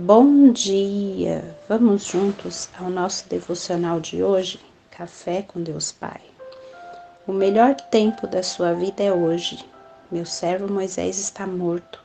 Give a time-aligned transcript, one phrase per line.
[0.00, 1.56] Bom dia!
[1.68, 4.60] Vamos juntos ao nosso devocional de hoje,
[4.92, 6.20] Café com Deus Pai.
[7.26, 9.58] O melhor tempo da sua vida é hoje.
[10.08, 12.00] Meu servo Moisés está morto.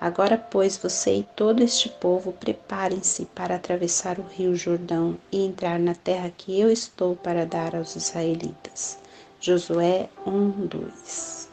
[0.00, 5.80] Agora, pois, você e todo este povo preparem-se para atravessar o rio Jordão e entrar
[5.80, 8.98] na terra que eu estou para dar aos israelitas.
[9.40, 11.48] Josué 1, 2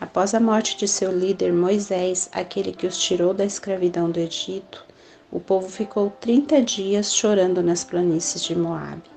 [0.00, 4.91] Após a morte de seu líder Moisés, aquele que os tirou da escravidão do Egito,
[5.32, 9.10] o povo ficou 30 dias chorando nas planícies de Moabe.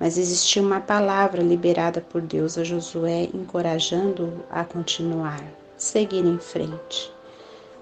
[0.00, 5.44] Mas existia uma palavra liberada por Deus a Josué, encorajando-o a continuar,
[5.76, 7.12] seguir em frente.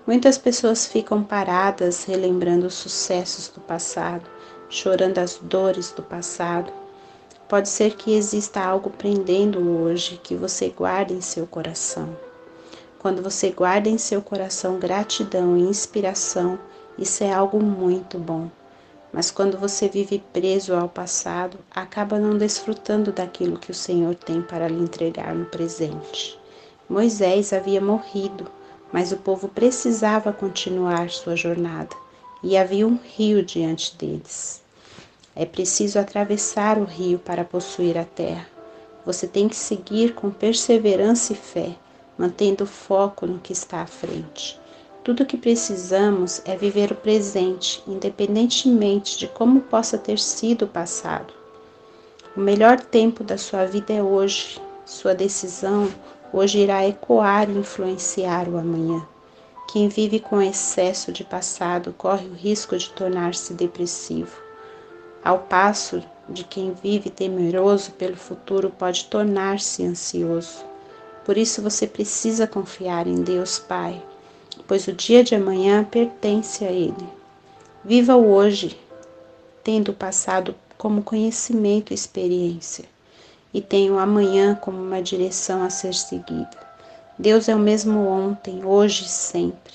[0.05, 4.29] Muitas pessoas ficam paradas relembrando os sucessos do passado,
[4.69, 6.73] chorando as dores do passado.
[7.49, 12.17] Pode ser que exista algo prendendo hoje que você guarde em seu coração.
[12.99, 16.59] Quando você guarda em seu coração gratidão e inspiração,
[16.99, 18.51] isso é algo muito bom.
[19.13, 24.43] Mas quando você vive preso ao passado, acaba não desfrutando daquilo que o Senhor tem
[24.43, 26.39] para lhe entregar no presente.
[26.89, 28.51] Moisés havia morrido,
[28.93, 31.97] mas o povo precisava continuar sua jornada
[32.43, 34.63] e havia um rio diante deles.
[35.35, 38.47] É preciso atravessar o rio para possuir a terra.
[39.07, 41.77] Você tem que seguir com perseverança e fé
[42.19, 44.61] mantendo foco no que está à frente.
[45.09, 50.69] Tudo o que precisamos é viver o presente, independentemente de como possa ter sido o
[50.69, 51.33] passado.
[52.37, 54.61] O melhor tempo da sua vida é hoje.
[54.85, 55.89] Sua decisão
[56.31, 59.03] hoje irá ecoar e influenciar o amanhã.
[59.73, 64.39] Quem vive com excesso de passado corre o risco de tornar-se depressivo,
[65.25, 70.63] ao passo de quem vive temeroso pelo futuro pode tornar-se ansioso.
[71.25, 74.03] Por isso você precisa confiar em Deus Pai,
[74.69, 77.09] pois o dia de amanhã pertence a Ele.
[77.83, 78.79] Viva o hoje,
[79.65, 82.85] tendo o passado como conhecimento e experiência,
[83.53, 86.51] e tenha o amanhã como uma direção a ser seguida.
[87.19, 89.73] Deus é o mesmo ontem, hoje e sempre.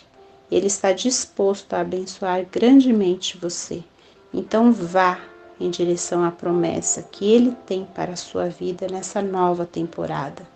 [0.51, 3.83] Ele está disposto a abençoar grandemente você.
[4.31, 5.19] Então vá
[5.59, 10.47] em direção à promessa que Ele tem para a sua vida nessa nova temporada.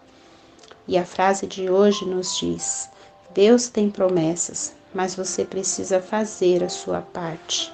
[0.88, 2.90] E a frase de hoje nos diz:
[3.38, 7.72] Deus tem promessas, mas você precisa fazer a sua parte.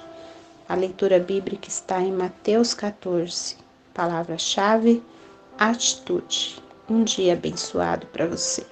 [0.68, 3.56] A leitura bíblica está em Mateus 14.
[3.94, 5.02] Palavra-chave:
[5.58, 6.62] atitude.
[6.86, 8.66] Um dia abençoado para você.